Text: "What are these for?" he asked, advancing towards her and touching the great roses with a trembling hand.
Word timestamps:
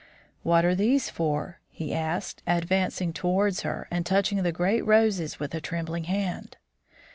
"What 0.41 0.65
are 0.65 0.73
these 0.73 1.11
for?" 1.11 1.59
he 1.69 1.93
asked, 1.93 2.41
advancing 2.47 3.13
towards 3.13 3.61
her 3.61 3.87
and 3.91 4.03
touching 4.03 4.41
the 4.41 4.51
great 4.51 4.81
roses 4.83 5.39
with 5.39 5.53
a 5.53 5.61
trembling 5.61 6.05
hand. 6.05 6.57